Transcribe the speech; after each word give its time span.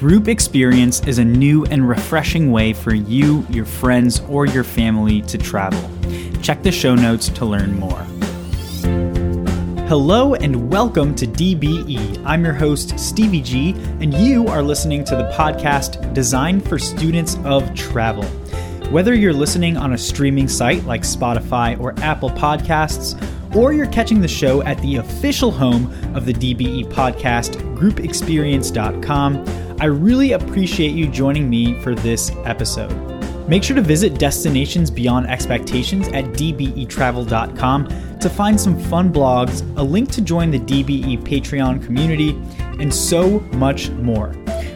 Group 0.00 0.28
experience 0.28 1.06
is 1.06 1.18
a 1.18 1.24
new 1.26 1.66
and 1.66 1.86
refreshing 1.86 2.50
way 2.50 2.72
for 2.72 2.94
you, 2.94 3.44
your 3.50 3.66
friends, 3.66 4.20
or 4.30 4.46
your 4.46 4.64
family 4.64 5.20
to 5.20 5.36
travel. 5.36 5.90
Check 6.40 6.62
the 6.62 6.72
show 6.72 6.94
notes 6.94 7.28
to 7.28 7.44
learn 7.44 7.78
more. 7.78 8.00
Hello 9.88 10.32
and 10.36 10.70
welcome 10.70 11.14
to 11.16 11.26
DBE. 11.26 12.24
I'm 12.24 12.42
your 12.42 12.54
host, 12.54 12.98
Stevie 12.98 13.42
G, 13.42 13.72
and 14.00 14.14
you 14.14 14.46
are 14.46 14.62
listening 14.62 15.04
to 15.04 15.16
the 15.16 15.30
podcast 15.34 16.14
designed 16.14 16.66
for 16.66 16.78
students 16.78 17.36
of 17.44 17.74
travel. 17.74 18.24
Whether 18.90 19.14
you're 19.14 19.34
listening 19.34 19.76
on 19.76 19.92
a 19.92 19.98
streaming 19.98 20.48
site 20.48 20.82
like 20.86 21.02
Spotify 21.02 21.78
or 21.78 21.92
Apple 21.98 22.30
Podcasts, 22.30 23.22
or 23.54 23.72
you're 23.72 23.86
catching 23.86 24.20
the 24.20 24.28
show 24.28 24.62
at 24.62 24.80
the 24.82 24.96
official 24.96 25.50
home 25.50 25.92
of 26.14 26.26
the 26.26 26.32
DBE 26.32 26.92
podcast, 26.92 27.54
groupexperience.com, 27.76 29.76
I 29.80 29.86
really 29.86 30.32
appreciate 30.32 30.92
you 30.92 31.08
joining 31.08 31.48
me 31.48 31.80
for 31.82 31.94
this 31.94 32.30
episode. 32.44 32.90
Make 33.48 33.64
sure 33.64 33.74
to 33.74 33.82
visit 33.82 34.18
Destinations 34.18 34.92
Beyond 34.92 35.26
Expectations 35.26 36.06
at 36.08 36.26
dbetravel.com 36.26 38.18
to 38.20 38.30
find 38.30 38.60
some 38.60 38.78
fun 38.78 39.12
blogs, 39.12 39.62
a 39.76 39.82
link 39.82 40.10
to 40.12 40.20
join 40.20 40.50
the 40.50 40.60
DBE 40.60 41.24
Patreon 41.24 41.84
community, 41.84 42.30
and 42.78 42.94
so 42.94 43.40
much 43.54 43.90
more. 43.90 44.28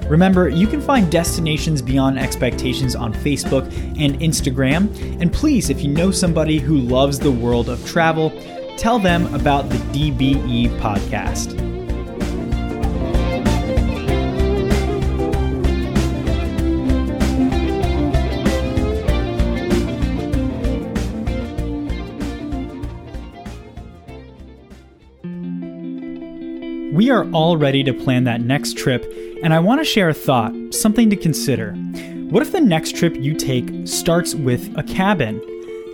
Remember, 0.09 0.49
you 0.49 0.67
can 0.67 0.81
find 0.81 1.11
Destinations 1.11 1.83
Beyond 1.83 2.19
Expectations 2.19 2.97
on 2.97 3.15
Facebook 3.15 3.65
and 3.99 4.19
Instagram. 4.21 5.21
And 5.21 5.33
please, 5.33 5.71
if 5.71 5.83
you 5.83 5.89
know 5.89 6.11
somebody 6.11 6.59
who 6.59 6.79
loves 6.79 7.19
the 7.19 7.31
world 7.31 7.69
of 7.69 7.85
travel, 7.87 8.31
tell 8.77 8.99
them 8.99 9.33
about 9.35 9.69
the 9.69 9.77
DBE 9.77 10.79
podcast. 10.79 11.61
We 26.95 27.11
are 27.11 27.29
all 27.33 27.57
ready 27.57 27.83
to 27.83 27.93
plan 27.93 28.23
that 28.25 28.41
next 28.41 28.79
trip, 28.79 29.05
and 29.43 29.53
I 29.53 29.59
want 29.59 29.81
to 29.81 29.85
share 29.85 30.09
a 30.09 30.15
thought, 30.15 30.55
something 30.73 31.11
to 31.11 31.17
consider. 31.17 31.73
What 32.31 32.43
if 32.43 32.53
the 32.53 32.61
next 32.61 32.97
trip 32.97 33.17
you 33.17 33.35
take 33.35 33.89
starts 33.89 34.37
with 34.37 34.73
a 34.79 34.85
cabin? 34.85 35.43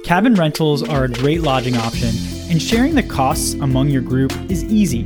Cabin 0.04 0.34
rentals 0.34 0.82
are 0.82 1.04
a 1.04 1.08
great 1.08 1.40
lodging 1.40 1.76
option, 1.76 2.10
and 2.50 2.60
sharing 2.60 2.96
the 2.96 3.02
costs 3.02 3.54
among 3.54 3.88
your 3.88 4.02
group 4.02 4.32
is 4.50 4.64
easy. 4.64 5.04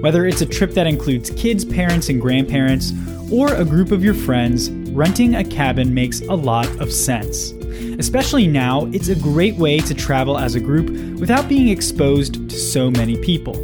Whether 0.00 0.26
it's 0.26 0.42
a 0.42 0.46
trip 0.46 0.70
that 0.72 0.86
includes 0.86 1.30
kids, 1.30 1.64
parents, 1.64 2.08
and 2.08 2.20
grandparents, 2.20 2.92
or 3.32 3.52
a 3.52 3.64
group 3.64 3.90
of 3.90 4.04
your 4.04 4.14
friends, 4.14 4.70
renting 4.70 5.34
a 5.34 5.42
cabin 5.42 5.92
makes 5.92 6.20
a 6.20 6.34
lot 6.34 6.68
of 6.80 6.92
sense. 6.92 7.50
Especially 7.98 8.46
now, 8.46 8.86
it's 8.92 9.08
a 9.08 9.16
great 9.16 9.56
way 9.56 9.78
to 9.80 9.92
travel 9.92 10.38
as 10.38 10.54
a 10.54 10.60
group 10.60 11.18
without 11.18 11.48
being 11.48 11.68
exposed 11.68 12.48
to 12.48 12.56
so 12.56 12.90
many 12.92 13.16
people. 13.16 13.54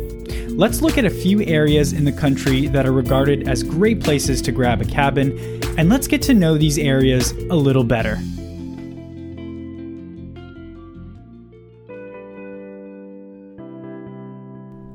Let's 0.49 0.83
look 0.83 0.99
at 0.99 1.05
a 1.05 1.11
few 1.11 1.43
areas 1.43 1.93
in 1.93 2.05
the 2.05 2.13
country 2.13 2.67
that 2.67 2.85
are 2.85 2.93
regarded 2.93 3.49
as 3.49 3.63
great 3.63 4.01
places 4.01 4.43
to 4.43 4.53
grab 4.53 4.81
a 4.81 4.85
cabin, 4.85 5.39
and 5.79 5.89
let's 5.89 6.09
get 6.09 6.21
to 6.23 6.35
know 6.35 6.59
these 6.59 6.79
areas 6.79 7.31
a 7.31 7.55
little 7.55 7.85
better. 7.85 8.19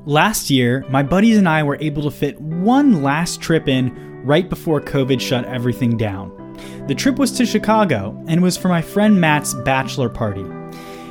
Last 0.08 0.50
year, 0.50 0.84
my 0.88 1.02
buddies 1.02 1.36
and 1.36 1.48
I 1.48 1.64
were 1.64 1.78
able 1.80 2.04
to 2.04 2.12
fit 2.12 2.40
one 2.40 3.02
last 3.02 3.40
trip 3.40 3.66
in 3.66 4.22
right 4.22 4.48
before 4.48 4.80
COVID 4.80 5.20
shut 5.20 5.44
everything 5.46 5.96
down. 5.96 6.30
The 6.86 6.94
trip 6.94 7.18
was 7.18 7.32
to 7.32 7.44
Chicago 7.44 8.16
and 8.28 8.40
was 8.40 8.56
for 8.56 8.68
my 8.68 8.80
friend 8.80 9.20
Matt's 9.20 9.52
bachelor 9.52 10.08
party. 10.08 10.44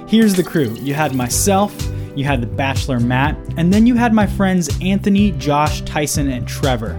Here's 0.08 0.36
the 0.36 0.44
crew 0.44 0.70
you 0.76 0.94
had 0.94 1.14
myself, 1.14 1.76
you 2.16 2.24
had 2.24 2.40
the 2.40 2.48
bachelor 2.48 3.02
Matt, 3.02 3.36
and 3.58 3.74
then 3.74 3.86
you 3.86 3.96
had 3.96 4.14
my 4.14 4.26
friends 4.26 4.70
Anthony, 4.82 5.32
Josh, 5.34 5.82
Tyson, 5.82 6.30
and 6.30 6.48
Trevor. 6.48 6.98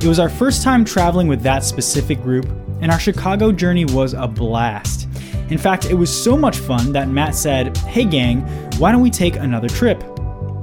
It 0.00 0.06
was 0.06 0.18
our 0.18 0.30
first 0.30 0.62
time 0.62 0.86
traveling 0.86 1.28
with 1.28 1.42
that 1.42 1.64
specific 1.64 2.22
group, 2.22 2.46
and 2.80 2.90
our 2.90 2.98
Chicago 2.98 3.52
journey 3.52 3.84
was 3.84 4.14
a 4.14 4.26
blast. 4.26 5.06
In 5.50 5.58
fact, 5.58 5.84
it 5.90 5.94
was 5.96 6.10
so 6.10 6.34
much 6.34 6.56
fun 6.56 6.92
that 6.92 7.10
Matt 7.10 7.34
said, 7.34 7.76
Hey 7.76 8.06
gang, 8.06 8.40
why 8.78 8.90
don't 8.90 9.02
we 9.02 9.10
take 9.10 9.36
another 9.36 9.68
trip? 9.68 10.02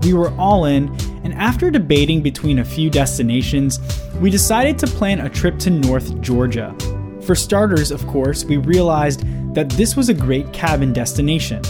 We 0.04 0.14
were 0.14 0.34
all 0.38 0.66
in, 0.66 0.90
and 1.24 1.34
after 1.34 1.72
debating 1.72 2.22
between 2.22 2.60
a 2.60 2.66
few 2.66 2.90
destinations, 2.90 3.80
we 4.20 4.30
decided 4.30 4.78
to 4.80 4.88
plan 4.88 5.22
a 5.22 5.30
trip 5.30 5.58
to 5.60 5.70
North 5.70 6.20
Georgia. 6.22 6.76
For 7.22 7.36
starters, 7.36 7.92
of 7.92 8.06
course, 8.08 8.44
we 8.44 8.58
realized 8.58 9.24
that 9.54 9.70
this 9.70 9.96
was 9.96 10.10
a 10.10 10.14
great 10.14 10.52
cabin 10.52 10.92
destination. 10.92 11.62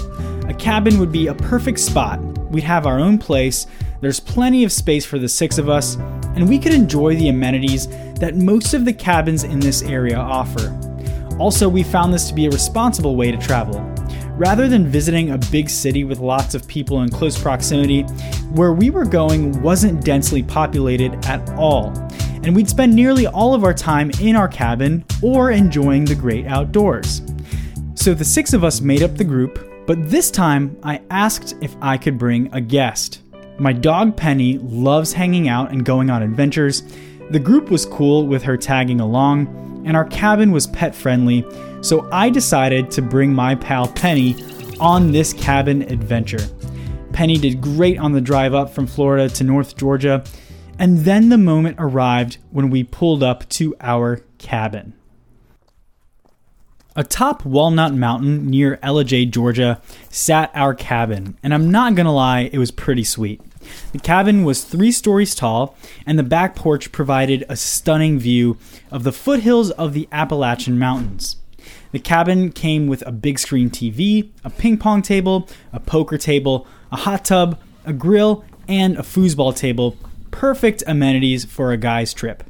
A 0.49 0.53
cabin 0.53 0.99
would 0.99 1.11
be 1.11 1.27
a 1.27 1.35
perfect 1.35 1.79
spot. 1.79 2.19
We'd 2.49 2.63
have 2.63 2.87
our 2.87 2.99
own 2.99 3.17
place, 3.17 3.67
there's 4.03 4.19
plenty 4.19 4.65
of 4.65 4.71
space 4.73 5.05
for 5.05 5.17
the 5.17 5.29
six 5.29 5.57
of 5.57 5.69
us, 5.69 5.95
and 6.35 6.49
we 6.49 6.59
could 6.59 6.73
enjoy 6.73 7.15
the 7.15 7.29
amenities 7.29 7.87
that 8.15 8.35
most 8.35 8.73
of 8.73 8.83
the 8.83 8.91
cabins 8.91 9.45
in 9.45 9.61
this 9.61 9.81
area 9.81 10.17
offer. 10.17 10.77
Also, 11.39 11.69
we 11.69 11.83
found 11.83 12.13
this 12.13 12.27
to 12.27 12.33
be 12.33 12.47
a 12.47 12.49
responsible 12.49 13.15
way 13.15 13.31
to 13.31 13.37
travel. 13.37 13.92
Rather 14.35 14.67
than 14.67 14.87
visiting 14.87 15.29
a 15.29 15.37
big 15.51 15.69
city 15.69 16.03
with 16.03 16.19
lots 16.19 16.55
of 16.55 16.67
people 16.67 17.03
in 17.03 17.09
close 17.09 17.39
proximity, 17.39 18.01
where 18.53 18.73
we 18.73 18.89
were 18.89 19.05
going 19.05 19.61
wasn't 19.61 20.03
densely 20.03 20.41
populated 20.41 21.13
at 21.25 21.47
all, 21.51 21.93
and 22.41 22.55
we'd 22.55 22.67
spend 22.67 22.95
nearly 22.95 23.27
all 23.27 23.53
of 23.53 23.63
our 23.63 23.75
time 23.75 24.09
in 24.19 24.35
our 24.35 24.47
cabin 24.47 25.05
or 25.21 25.51
enjoying 25.51 26.03
the 26.03 26.15
great 26.15 26.47
outdoors. 26.47 27.21
So 27.93 28.15
the 28.15 28.25
six 28.25 28.53
of 28.53 28.63
us 28.63 28.81
made 28.81 29.03
up 29.03 29.15
the 29.17 29.23
group, 29.23 29.85
but 29.85 30.09
this 30.09 30.31
time 30.31 30.77
I 30.81 31.01
asked 31.11 31.55
if 31.61 31.75
I 31.79 31.95
could 31.95 32.17
bring 32.17 32.51
a 32.53 32.59
guest. 32.59 33.21
My 33.59 33.71
dog 33.71 34.17
Penny 34.17 34.57
loves 34.57 35.13
hanging 35.13 35.47
out 35.47 35.71
and 35.71 35.85
going 35.85 36.09
on 36.09 36.23
adventures. 36.23 36.81
The 37.29 37.39
group 37.39 37.69
was 37.69 37.85
cool 37.85 38.25
with 38.25 38.41
her 38.43 38.57
tagging 38.57 38.99
along, 38.99 39.72
and 39.85 39.95
our 39.97 40.05
cabin 40.05 40.51
was 40.51 40.67
pet 40.67 40.95
friendly, 40.95 41.45
so 41.81 42.07
I 42.11 42.29
decided 42.29 42.91
to 42.91 43.01
bring 43.01 43.33
my 43.33 43.55
pal 43.55 43.87
Penny 43.87 44.35
on 44.79 45.11
this 45.11 45.33
cabin 45.33 45.81
adventure. 45.83 46.45
Penny 47.11 47.37
did 47.37 47.61
great 47.61 47.99
on 47.99 48.11
the 48.11 48.21
drive 48.21 48.53
up 48.53 48.69
from 48.69 48.87
Florida 48.87 49.29
to 49.35 49.43
North 49.43 49.77
Georgia, 49.77 50.23
and 50.79 50.99
then 50.99 51.29
the 51.29 51.37
moment 51.37 51.77
arrived 51.79 52.37
when 52.51 52.69
we 52.69 52.83
pulled 52.83 53.21
up 53.23 53.47
to 53.49 53.75
our 53.79 54.21
cabin. 54.39 54.93
Atop 56.95 57.43
Walnut 57.45 57.93
Mountain 57.93 58.47
near 58.47 58.77
Ellijay, 58.77 59.29
Georgia, 59.29 59.81
sat 60.09 60.51
our 60.53 60.75
cabin, 60.75 61.37
and 61.41 61.53
I'm 61.53 61.71
not 61.71 61.95
gonna 61.95 62.13
lie, 62.13 62.49
it 62.51 62.59
was 62.59 62.71
pretty 62.71 63.03
sweet. 63.03 63.41
The 63.91 63.99
cabin 63.99 64.43
was 64.43 64.63
three 64.63 64.91
stories 64.91 65.35
tall, 65.35 65.75
and 66.05 66.17
the 66.17 66.23
back 66.23 66.55
porch 66.55 66.91
provided 66.91 67.45
a 67.49 67.55
stunning 67.55 68.19
view 68.19 68.57
of 68.91 69.03
the 69.03 69.11
foothills 69.11 69.71
of 69.71 69.93
the 69.93 70.07
Appalachian 70.11 70.79
Mountains. 70.79 71.37
The 71.91 71.99
cabin 71.99 72.51
came 72.51 72.87
with 72.87 73.03
a 73.05 73.11
big 73.11 73.37
screen 73.39 73.69
TV, 73.69 74.29
a 74.43 74.49
ping 74.49 74.77
pong 74.77 75.01
table, 75.01 75.47
a 75.71 75.79
poker 75.79 76.17
table, 76.17 76.67
a 76.91 76.97
hot 76.97 77.25
tub, 77.25 77.59
a 77.85 77.93
grill, 77.93 78.43
and 78.67 78.97
a 78.97 79.01
foosball 79.01 79.55
table. 79.55 79.95
Perfect 80.31 80.83
amenities 80.87 81.45
for 81.45 81.71
a 81.71 81.77
guy's 81.77 82.13
trip. 82.13 82.43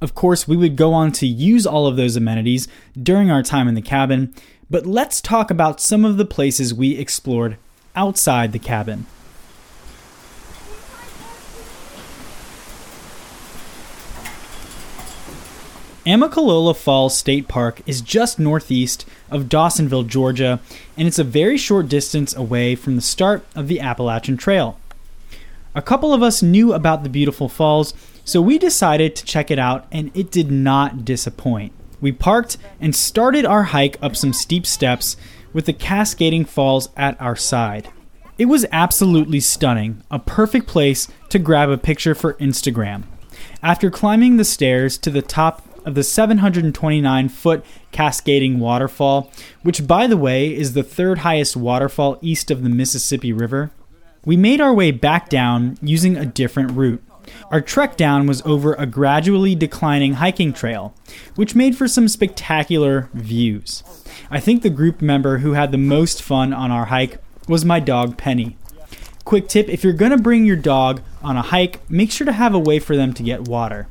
Of 0.00 0.14
course, 0.14 0.46
we 0.46 0.56
would 0.56 0.76
go 0.76 0.92
on 0.92 1.10
to 1.12 1.26
use 1.26 1.66
all 1.66 1.86
of 1.86 1.96
those 1.96 2.14
amenities 2.14 2.68
during 3.00 3.30
our 3.30 3.42
time 3.42 3.66
in 3.66 3.74
the 3.74 3.82
cabin, 3.82 4.32
but 4.70 4.86
let's 4.86 5.20
talk 5.20 5.50
about 5.50 5.80
some 5.80 6.04
of 6.04 6.16
the 6.16 6.24
places 6.24 6.72
we 6.72 6.96
explored 6.96 7.56
outside 7.96 8.52
the 8.52 8.60
cabin. 8.60 9.06
Amicalola 16.06 16.76
Falls 16.76 17.18
State 17.18 17.48
Park 17.48 17.82
is 17.84 18.00
just 18.00 18.38
northeast 18.38 19.04
of 19.30 19.44
Dawsonville, 19.44 20.06
Georgia, 20.06 20.60
and 20.96 21.08
it's 21.08 21.18
a 21.18 21.24
very 21.24 21.58
short 21.58 21.88
distance 21.88 22.34
away 22.34 22.76
from 22.76 22.96
the 22.96 23.02
start 23.02 23.44
of 23.54 23.68
the 23.68 23.80
Appalachian 23.80 24.36
Trail. 24.36 24.78
A 25.74 25.82
couple 25.82 26.14
of 26.14 26.22
us 26.22 26.42
knew 26.42 26.72
about 26.72 27.02
the 27.02 27.08
beautiful 27.08 27.48
falls, 27.48 27.94
so 28.24 28.40
we 28.40 28.58
decided 28.58 29.16
to 29.16 29.24
check 29.24 29.50
it 29.50 29.58
out, 29.58 29.86
and 29.90 30.10
it 30.16 30.30
did 30.30 30.50
not 30.50 31.04
disappoint. 31.04 31.72
We 32.00 32.12
parked 32.12 32.56
and 32.80 32.94
started 32.94 33.44
our 33.44 33.64
hike 33.64 33.98
up 34.00 34.16
some 34.16 34.32
steep 34.32 34.66
steps 34.66 35.16
with 35.52 35.66
the 35.66 35.72
cascading 35.72 36.44
falls 36.44 36.88
at 36.96 37.20
our 37.20 37.36
side. 37.36 37.90
It 38.38 38.46
was 38.46 38.66
absolutely 38.70 39.40
stunning, 39.40 40.04
a 40.10 40.20
perfect 40.20 40.68
place 40.68 41.08
to 41.30 41.40
grab 41.40 41.70
a 41.70 41.76
picture 41.76 42.14
for 42.14 42.34
Instagram. 42.34 43.02
After 43.62 43.90
climbing 43.90 44.36
the 44.36 44.44
stairs 44.44 44.96
to 44.98 45.10
the 45.10 45.22
top 45.22 45.67
of 45.88 45.94
the 45.94 46.04
729 46.04 47.28
foot 47.30 47.64
cascading 47.92 48.60
waterfall, 48.60 49.32
which, 49.62 49.86
by 49.86 50.06
the 50.06 50.18
way, 50.18 50.54
is 50.54 50.74
the 50.74 50.82
third 50.82 51.20
highest 51.20 51.56
waterfall 51.56 52.18
east 52.20 52.50
of 52.50 52.62
the 52.62 52.68
Mississippi 52.68 53.32
River, 53.32 53.70
we 54.26 54.36
made 54.36 54.60
our 54.60 54.74
way 54.74 54.90
back 54.90 55.30
down 55.30 55.78
using 55.80 56.14
a 56.14 56.26
different 56.26 56.72
route. 56.72 57.02
Our 57.50 57.62
trek 57.62 57.96
down 57.96 58.26
was 58.26 58.42
over 58.42 58.74
a 58.74 58.84
gradually 58.84 59.54
declining 59.54 60.14
hiking 60.14 60.52
trail, 60.52 60.94
which 61.36 61.54
made 61.54 61.74
for 61.74 61.88
some 61.88 62.06
spectacular 62.06 63.08
views. 63.14 63.82
I 64.30 64.40
think 64.40 64.62
the 64.62 64.70
group 64.70 65.00
member 65.00 65.38
who 65.38 65.52
had 65.52 65.72
the 65.72 65.78
most 65.78 66.22
fun 66.22 66.52
on 66.52 66.70
our 66.70 66.86
hike 66.86 67.18
was 67.48 67.64
my 67.64 67.80
dog 67.80 68.18
Penny. 68.18 68.58
Quick 69.24 69.48
tip 69.48 69.70
if 69.70 69.84
you're 69.84 69.94
going 69.94 70.10
to 70.10 70.18
bring 70.18 70.44
your 70.44 70.56
dog 70.56 71.00
on 71.22 71.38
a 71.38 71.42
hike, 71.42 71.80
make 71.90 72.10
sure 72.10 72.26
to 72.26 72.32
have 72.32 72.54
a 72.54 72.58
way 72.58 72.78
for 72.78 72.94
them 72.94 73.14
to 73.14 73.22
get 73.22 73.48
water. 73.48 73.88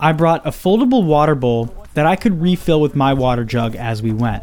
I 0.00 0.12
brought 0.12 0.46
a 0.46 0.50
foldable 0.50 1.04
water 1.04 1.34
bowl 1.34 1.74
that 1.94 2.06
I 2.06 2.16
could 2.16 2.40
refill 2.40 2.80
with 2.80 2.96
my 2.96 3.12
water 3.12 3.44
jug 3.44 3.76
as 3.76 4.02
we 4.02 4.12
went. 4.12 4.42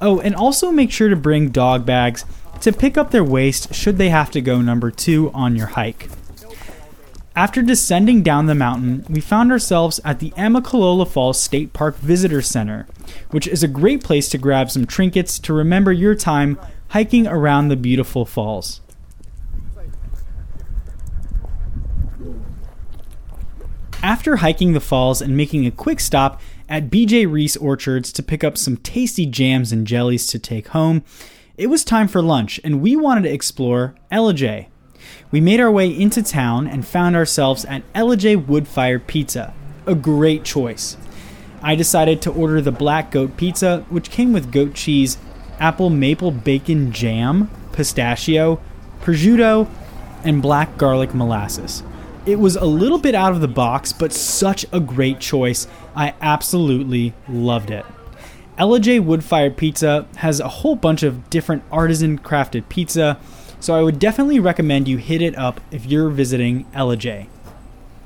Oh, 0.00 0.20
and 0.20 0.34
also 0.34 0.70
make 0.70 0.90
sure 0.90 1.08
to 1.08 1.16
bring 1.16 1.48
dog 1.48 1.86
bags 1.86 2.24
to 2.60 2.72
pick 2.72 2.98
up 2.98 3.10
their 3.10 3.24
waste 3.24 3.72
should 3.74 3.98
they 3.98 4.10
have 4.10 4.30
to 4.32 4.40
go 4.40 4.60
number 4.60 4.90
two 4.90 5.30
on 5.32 5.56
your 5.56 5.68
hike. 5.68 6.10
After 7.34 7.62
descending 7.62 8.24
down 8.24 8.46
the 8.46 8.54
mountain, 8.54 9.06
we 9.08 9.20
found 9.20 9.52
ourselves 9.52 10.00
at 10.04 10.18
the 10.18 10.32
Amicalola 10.32 11.06
Falls 11.06 11.40
State 11.40 11.72
Park 11.72 11.96
Visitor 11.98 12.42
Center, 12.42 12.88
which 13.30 13.46
is 13.46 13.62
a 13.62 13.68
great 13.68 14.02
place 14.02 14.28
to 14.30 14.38
grab 14.38 14.70
some 14.70 14.86
trinkets 14.86 15.38
to 15.38 15.52
remember 15.52 15.92
your 15.92 16.16
time 16.16 16.58
hiking 16.88 17.28
around 17.28 17.68
the 17.68 17.76
beautiful 17.76 18.24
falls. 18.24 18.80
After 24.02 24.36
hiking 24.36 24.74
the 24.74 24.80
falls 24.80 25.20
and 25.20 25.36
making 25.36 25.66
a 25.66 25.72
quick 25.72 25.98
stop 25.98 26.40
at 26.68 26.88
BJ 26.88 27.30
Reece 27.30 27.56
Orchards 27.56 28.12
to 28.12 28.22
pick 28.22 28.44
up 28.44 28.56
some 28.56 28.76
tasty 28.76 29.26
jams 29.26 29.72
and 29.72 29.86
jellies 29.86 30.28
to 30.28 30.38
take 30.38 30.68
home, 30.68 31.02
it 31.56 31.66
was 31.66 31.82
time 31.82 32.06
for 32.06 32.22
lunch 32.22 32.60
and 32.62 32.80
we 32.80 32.94
wanted 32.94 33.22
to 33.22 33.32
explore 33.32 33.96
Ellijay. 34.12 34.68
We 35.32 35.40
made 35.40 35.58
our 35.58 35.70
way 35.70 35.88
into 35.88 36.22
town 36.22 36.68
and 36.68 36.86
found 36.86 37.16
ourselves 37.16 37.64
at 37.64 37.92
Ellijay 37.92 38.46
Woodfire 38.46 39.04
Pizza, 39.04 39.52
a 39.84 39.96
great 39.96 40.44
choice. 40.44 40.96
I 41.60 41.74
decided 41.74 42.22
to 42.22 42.32
order 42.32 42.60
the 42.60 42.70
black 42.70 43.10
goat 43.10 43.36
pizza, 43.36 43.84
which 43.88 44.10
came 44.10 44.32
with 44.32 44.52
goat 44.52 44.74
cheese, 44.74 45.18
apple 45.58 45.90
maple 45.90 46.30
bacon 46.30 46.92
jam, 46.92 47.50
pistachio, 47.72 48.60
prosciutto, 49.00 49.68
and 50.22 50.40
black 50.40 50.78
garlic 50.78 51.14
molasses. 51.14 51.82
It 52.28 52.38
was 52.38 52.56
a 52.56 52.64
little 52.66 52.98
bit 52.98 53.14
out 53.14 53.32
of 53.32 53.40
the 53.40 53.48
box, 53.48 53.90
but 53.90 54.12
such 54.12 54.66
a 54.70 54.80
great 54.80 55.18
choice. 55.18 55.66
I 55.96 56.12
absolutely 56.20 57.14
loved 57.26 57.70
it. 57.70 57.86
Ellijay 58.58 59.02
Woodfire 59.02 59.56
Pizza 59.56 60.06
has 60.16 60.38
a 60.38 60.48
whole 60.48 60.76
bunch 60.76 61.02
of 61.02 61.30
different 61.30 61.62
artisan 61.72 62.18
crafted 62.18 62.68
pizza 62.68 63.18
so 63.60 63.74
I 63.74 63.82
would 63.82 63.98
definitely 63.98 64.40
recommend 64.40 64.88
you 64.88 64.98
hit 64.98 65.22
it 65.22 65.38
up 65.38 65.62
if 65.70 65.86
you're 65.86 66.10
visiting 66.10 66.66
Ellijay. 66.72 67.28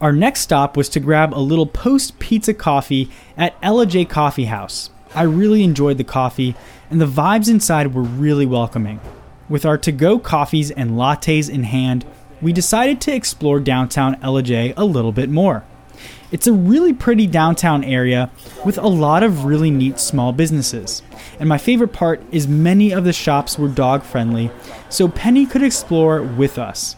Our 0.01 0.13
next 0.13 0.43
stop 0.43 0.77
was 0.77 0.89
to 0.91 1.01
grab 1.01 1.35
a 1.35 1.41
little 1.41 1.67
post 1.67 2.21
pizza 2.21 2.55
coffee 2.55 3.11
at 3.37 3.61
Ellijay 3.61 4.09
Coffee 4.09 4.45
House. 4.45 4.91
I 5.17 5.23
really 5.23 5.65
enjoyed 5.65 5.99
the 5.99 6.05
coffee, 6.05 6.55
and 6.91 7.01
the 7.01 7.07
vibes 7.07 7.51
inside 7.51 7.93
were 7.93 8.03
really 8.03 8.47
welcoming. 8.47 9.01
With 9.49 9.67
our 9.67 9.79
to 9.79 9.91
go 9.91 10.21
coffees 10.21 10.71
and 10.71 10.93
lattes 10.93 11.51
in 11.51 11.65
hand, 11.65 12.07
we 12.43 12.53
decided 12.53 13.01
to 13.01 13.15
explore 13.15 13.61
downtown 13.61 14.17
Ellijay 14.17 14.75
a 14.77 14.85
little 14.85 15.13
bit 15.13 15.31
more. 15.31 15.65
It's 16.33 16.47
a 16.47 16.53
really 16.53 16.93
pretty 16.93 17.27
downtown 17.27 17.85
area 17.85 18.31
with 18.65 18.79
a 18.79 18.89
lot 18.89 19.23
of 19.23 19.45
really 19.45 19.71
neat 19.71 20.01
small 20.01 20.33
businesses. 20.33 21.03
And 21.39 21.49
my 21.49 21.59
favorite 21.59 21.93
part 21.93 22.23
is 22.33 22.49
many 22.49 22.91
of 22.91 23.05
the 23.05 23.13
shops 23.13 23.59
were 23.59 23.69
dog 23.69 24.03
friendly, 24.03 24.51
so 24.89 25.09
Penny 25.09 25.47
could 25.47 25.63
explore 25.63 26.23
with 26.23 26.59
us. 26.59 26.97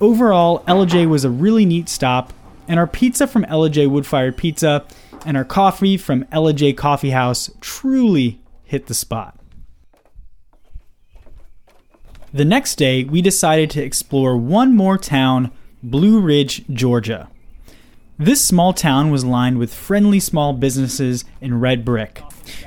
Overall, 0.00 0.60
Ellijay 0.60 1.06
was 1.06 1.24
a 1.24 1.30
really 1.30 1.66
neat 1.66 1.88
stop, 1.88 2.32
and 2.66 2.80
our 2.80 2.86
pizza 2.86 3.26
from 3.26 3.44
Ellijay 3.44 3.88
Woodfire 3.88 4.36
Pizza 4.36 4.84
and 5.26 5.36
our 5.36 5.44
coffee 5.44 5.96
from 5.96 6.24
Ellijay 6.26 6.76
Coffee 6.76 7.10
House 7.10 7.50
truly 7.60 8.40
hit 8.64 8.86
the 8.86 8.94
spot. 8.94 9.37
The 12.32 12.44
next 12.44 12.76
day, 12.76 13.04
we 13.04 13.22
decided 13.22 13.70
to 13.70 13.82
explore 13.82 14.36
one 14.36 14.76
more 14.76 14.98
town, 14.98 15.50
Blue 15.82 16.20
Ridge, 16.20 16.62
Georgia. 16.70 17.30
This 18.18 18.44
small 18.44 18.74
town 18.74 19.10
was 19.10 19.24
lined 19.24 19.58
with 19.58 19.72
friendly 19.72 20.20
small 20.20 20.52
businesses 20.52 21.24
in 21.40 21.60
red 21.60 21.86
brick. 21.86 22.22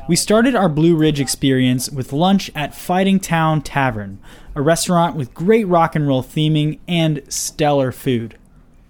We 0.10 0.16
started 0.16 0.56
our 0.56 0.69
Blue 0.69 0.96
Ridge 0.96 1.19
experience 1.19 1.92
with 1.92 2.12
lunch 2.12 2.50
at 2.56 2.74
Fighting 2.74 3.19
Town 3.19 3.62
Tavern, 3.62 4.18
a 4.56 4.63
restaurant 4.63 5.16
with 5.16 5.36
great 5.36 5.68
rock 5.68 5.96
and 5.96 6.07
roll 6.07 6.24
theming 6.24 6.80
and 6.88 7.22
stellar 7.31 7.92
food. 7.92 8.38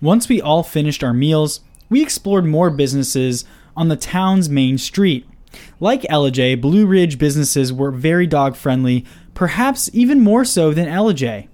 Once 0.01 0.29
we 0.29 0.39
all 0.39 0.63
finished 0.63 1.03
our 1.03 1.13
meals, 1.13 1.59
we 1.89 2.01
explored 2.01 2.45
more 2.45 2.69
businesses 2.69 3.43
on 3.75 3.89
the 3.89 3.97
town's 3.97 4.47
main 4.47 4.77
street. 4.77 5.27
Like 5.79 6.03
Ellijay, 6.03 6.59
Blue 6.59 6.85
Ridge 6.85 7.17
businesses 7.17 7.73
were 7.73 7.91
very 7.91 8.27
dog 8.27 8.55
friendly, 8.55 9.05
perhaps 9.33 9.89
even 9.93 10.19
more 10.19 10.45
so 10.45 10.73
than 10.73 10.87
Ellijay. 10.87 11.47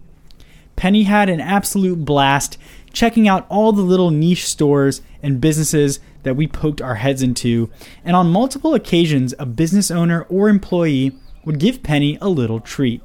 Penny 0.75 1.03
had 1.03 1.29
an 1.29 1.41
absolute 1.41 2.05
blast 2.05 2.57
checking 2.93 3.27
out 3.27 3.45
all 3.49 3.71
the 3.71 3.81
little 3.81 4.11
niche 4.11 4.45
stores 4.45 5.01
and 5.21 5.41
businesses 5.41 5.99
that 6.23 6.35
we 6.35 6.47
poked 6.47 6.81
our 6.81 6.95
heads 6.95 7.21
into, 7.21 7.69
and 8.03 8.15
on 8.15 8.29
multiple 8.29 8.73
occasions, 8.73 9.33
a 9.39 9.45
business 9.45 9.89
owner 9.89 10.23
or 10.29 10.49
employee 10.49 11.17
would 11.45 11.59
give 11.59 11.83
Penny 11.83 12.17
a 12.21 12.29
little 12.29 12.59
treat. 12.59 13.01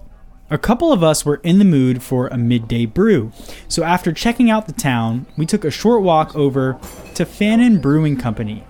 A 0.50 0.58
couple 0.58 0.92
of 0.92 1.02
us 1.02 1.24
were 1.24 1.36
in 1.36 1.58
the 1.58 1.64
mood 1.64 2.02
for 2.02 2.26
a 2.28 2.36
midday 2.36 2.84
brew, 2.84 3.32
so 3.68 3.84
after 3.84 4.12
checking 4.12 4.50
out 4.50 4.66
the 4.66 4.72
town, 4.72 5.26
we 5.36 5.46
took 5.46 5.64
a 5.64 5.70
short 5.70 6.02
walk 6.02 6.36
over 6.36 6.78
to 7.14 7.24
Fannin 7.24 7.80
Brewing 7.80 8.16
Company. 8.18 8.64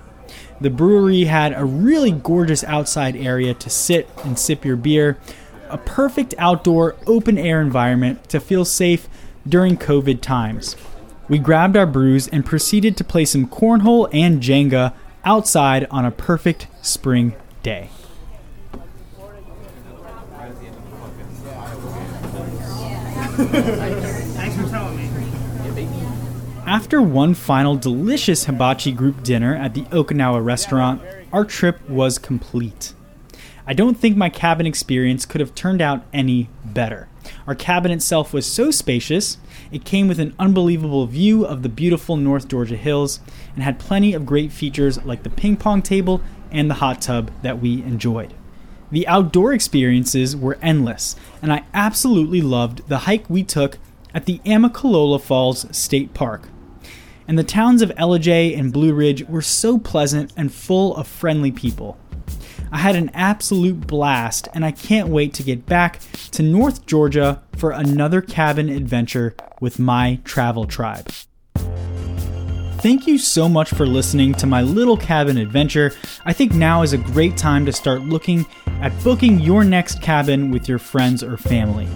The 0.63 0.71
brewery 0.71 1.25
had 1.25 1.55
a 1.55 1.65
really 1.65 2.13
gorgeous 2.13 2.63
outside 2.63 3.17
area 3.17 3.53
to 3.53 3.69
sit 3.69 4.09
and 4.25 4.39
sip 4.39 4.65
your 4.65 4.77
beer, 4.77 5.19
a 5.69 5.77
perfect 5.77 6.37
outdoor 6.39 6.95
open 7.05 7.37
air 7.37 7.61
environment 7.61 8.29
to 8.29 8.39
feel 8.39 8.65
safe 8.65 9.09
during 9.49 9.77
COVID 9.77 10.21
times. 10.21 10.77
We 11.29 11.41
grabbed 11.41 11.77
our 11.77 11.85
brews 11.85 12.29
and 12.29 12.47
proceeded 12.47 12.97
to 12.99 13.03
play 13.03 13.25
some 13.25 13.49
cornhole 13.49 14.09
and 14.13 14.41
Jenga 14.41 14.95
outside 15.25 15.85
on 15.91 16.05
a 16.05 16.13
perfect 16.13 16.69
spring 16.81 17.35
day. 17.65 17.91
After 26.67 27.03
one 27.03 27.35
final 27.35 27.77
delicious 27.77 28.45
hibachi 28.45 28.93
group 28.93 29.25
dinner 29.25 29.57
at 29.57 29.75
the 29.75 29.83
Okinawa 29.87 30.45
restaurant, 30.45 31.03
our 31.33 31.45
trip 31.45 31.89
was 31.91 32.19
complete. 32.19 32.95
I 33.67 33.75
don't 33.75 33.97
think 33.97 34.17
my 34.17 34.29
cabin 34.29 34.67
experience 34.67 35.27
could 35.27 35.41
have 35.41 35.57
turned 35.57 35.83
out 35.83 36.05
any 36.13 36.49
better. 36.65 37.09
Our 37.49 37.57
cabin 37.57 37.91
itself 37.91 38.33
was 38.33 38.47
so 38.47 38.71
spacious, 38.71 39.39
it 39.73 39.85
came 39.85 40.07
with 40.07 40.21
an 40.21 40.35
unbelievable 40.39 41.07
view 41.07 41.45
of 41.45 41.63
the 41.63 41.69
beautiful 41.69 42.17
North 42.17 42.47
Georgia 42.47 42.77
hills 42.77 43.19
and 43.55 43.65
had 43.65 43.81
plenty 43.81 44.15
of 44.15 44.25
great 44.25 44.53
features 44.53 45.03
like 45.05 45.25
the 45.25 45.31
ping 45.31 45.57
pong 45.57 45.83
table 45.83 46.21
and 46.53 46.71
the 46.71 46.75
hot 46.75 47.03
tub 47.03 47.33
that 47.43 47.61
we 47.61 47.83
enjoyed. 47.83 48.35
The 48.93 49.09
outdoor 49.09 49.53
experiences 49.53 50.37
were 50.37 50.59
endless, 50.63 51.17
and 51.41 51.53
I 51.53 51.65
absolutely 51.75 52.41
loved 52.41 52.89
the 52.89 52.99
hike 52.99 53.29
we 53.29 53.43
took 53.43 53.79
at 54.15 54.27
the 54.27 54.41
Amicalola 54.45 55.21
Falls 55.21 55.67
State 55.77 56.15
Park. 56.15 56.49
And 57.29 57.39
the 57.39 57.45
towns 57.45 57.83
of 57.83 57.91
Ellijay 57.91 58.59
and 58.59 58.73
Blue 58.73 58.93
Ridge 58.93 59.27
were 59.29 59.43
so 59.43 59.79
pleasant 59.79 60.33
and 60.37 60.53
full 60.53 60.97
of 60.97 61.07
friendly 61.07 61.53
people. 61.53 61.99
I 62.71 62.79
had 62.79 62.97
an 62.97 63.11
absolute 63.13 63.87
blast, 63.87 64.49
and 64.55 64.65
I 64.65 64.71
can't 64.71 65.09
wait 65.09 65.35
to 65.35 65.43
get 65.43 65.67
back 65.67 66.01
to 66.33 66.43
North 66.43 66.87
Georgia 66.87 67.43
for 67.57 67.71
another 67.71 68.23
cabin 68.23 68.69
adventure 68.69 69.35
with 69.61 69.79
my 69.79 70.21
travel 70.25 70.67
tribe. 70.67 71.11
Thank 72.83 73.07
you 73.07 73.17
so 73.17 73.49
much 73.49 73.71
for 73.71 73.87
listening 73.87 74.35
to 74.35 74.47
my 74.49 74.61
little 74.61 74.97
cabin 74.97 75.39
adventure. 75.39 75.93
I 76.25 76.33
think 76.33 76.53
now 76.53 76.83
is 76.83 76.93
a 76.93 76.99
great 76.99 77.37
time 77.37 77.65
to 77.67 77.73
start 77.73 78.03
looking 78.03 78.45
at 78.81 78.93
booking 79.05 79.39
your 79.39 79.63
next 79.63 80.03
cabin 80.03 80.51
with 80.51 80.69
your 80.69 80.81
friends 80.81 81.23
or 81.23 81.37
family. 81.37 81.87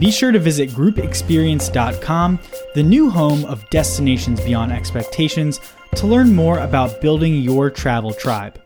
Be 0.00 0.10
sure 0.10 0.32
to 0.32 0.40
visit 0.40 0.70
groupexperience.com, 0.70 2.40
the 2.74 2.82
new 2.82 3.10
home 3.10 3.44
of 3.44 3.64
Destinations 3.70 4.40
Beyond 4.40 4.72
Expectations, 4.72 5.60
to 5.94 6.08
learn 6.08 6.34
more 6.34 6.58
about 6.58 7.00
building 7.00 7.36
your 7.36 7.70
travel 7.70 8.12
tribe. 8.12 8.60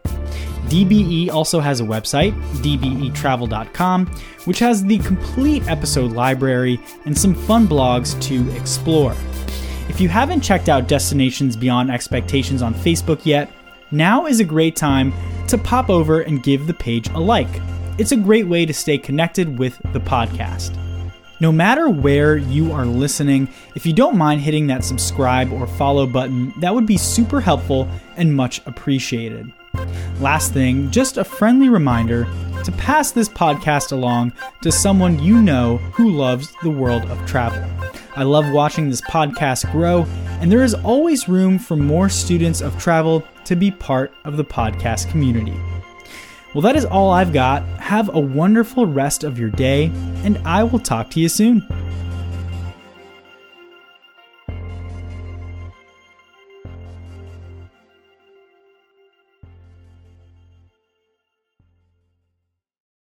DBE 0.69 1.29
also 1.29 1.61
has 1.61 1.81
a 1.81 1.85
website, 1.85 2.33
dbetravel.com, 2.63 4.07
which 4.47 4.59
has 4.59 4.83
the 4.85 4.97
complete 5.01 5.69
episode 5.69 6.13
library 6.13 6.81
and 7.05 7.17
some 7.17 7.35
fun 7.35 7.69
blogs 7.69 8.19
to 8.23 8.51
explore. 8.57 9.15
If 9.93 10.01
you 10.01 10.09
haven't 10.09 10.41
checked 10.41 10.71
out 10.71 10.89
Destinations 10.89 11.55
Beyond 11.55 11.91
Expectations 11.91 12.63
on 12.63 12.73
Facebook 12.73 13.27
yet, 13.27 13.53
now 13.91 14.25
is 14.25 14.41
a 14.41 14.45
great 14.45 14.75
time 14.75 15.13
to 15.49 15.59
pop 15.59 15.91
over 15.91 16.23
and 16.23 16.43
give 16.43 16.67
the 16.67 16.73
page 16.73 17.11
a 17.11 17.21
like. 17.21 17.61
It's 17.99 18.11
a 18.11 18.17
great 18.17 18.47
way 18.47 18.65
to 18.65 18.73
stay 18.73 18.97
connected 18.97 19.59
with 19.59 19.79
the 19.93 20.01
podcast. 20.01 20.79
No 21.41 21.53
matter 21.53 21.91
where 21.91 22.39
you 22.39 22.73
are 22.73 22.87
listening, 22.87 23.51
if 23.75 23.85
you 23.85 23.93
don't 23.93 24.17
mind 24.17 24.41
hitting 24.41 24.67
that 24.69 24.83
subscribe 24.83 25.53
or 25.53 25.67
follow 25.67 26.07
button, 26.07 26.55
that 26.61 26.75
would 26.75 26.87
be 26.87 26.97
super 26.97 27.43
helpful 27.43 27.87
and 28.17 28.35
much 28.35 28.63
appreciated. 28.65 29.53
Last 30.21 30.55
thing, 30.55 30.91
just 30.91 31.19
a 31.19 31.25
friendly 31.25 31.69
reminder 31.69 32.27
to 32.65 32.73
pass 32.73 33.11
this 33.11 33.29
podcast 33.29 33.93
along 33.93 34.33
to 34.63 34.73
someone 34.73 35.19
you 35.19 35.43
know 35.43 35.77
who 35.93 36.13
loves 36.13 36.51
the 36.63 36.71
world 36.71 37.05
of 37.11 37.27
travel. 37.27 37.63
I 38.15 38.25
love 38.25 38.51
watching 38.51 38.91
this 38.91 39.01
podcast 39.01 39.71
grow, 39.73 40.05
and 40.41 40.53
there 40.53 40.63
is 40.63 40.75
always 40.75 41.29
room 41.29 41.59
for 41.59 41.77
more 41.77 42.11
students 42.11 42.61
of 42.61 42.79
travel 42.79 43.27
to 43.47 43.57
be 43.57 43.71
part 43.71 44.13
of 44.25 44.37
the 44.37 44.45
podcast 44.45 45.11
community. 45.11 45.59
Well, 46.55 46.61
that 46.61 46.77
is 46.77 46.85
all 46.85 47.11
I've 47.11 47.33
got. 47.33 47.63
Have 47.81 48.15
a 48.15 48.21
wonderful 48.21 48.85
rest 48.85 49.25
of 49.25 49.39
your 49.39 49.49
day, 49.49 49.87
and 50.25 50.39
I 50.45 50.63
will 50.63 50.79
talk 50.79 51.09
to 51.13 51.21
you 51.21 51.31
soon. 51.31 51.67